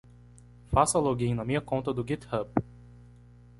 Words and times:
Faça 0.71 0.97
login 0.99 1.35
na 1.35 1.45
minha 1.45 1.61
conta 1.61 1.93
do 1.93 2.03
github. 2.03 2.49